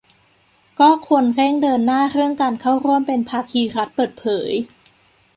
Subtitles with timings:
[0.79, 4.51] ก็ควรเร่งเดินหน้าเรื่องการเข้าร่วมเป็นภาคีรัฐเปิดเผย